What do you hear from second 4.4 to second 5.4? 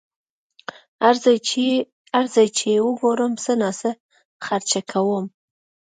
خرچه کوم.